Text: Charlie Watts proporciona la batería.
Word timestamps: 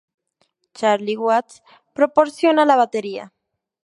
Charlie 0.79 1.15
Watts 1.23 1.61
proporciona 1.99 2.65
la 2.65 2.75
batería. 2.81 3.31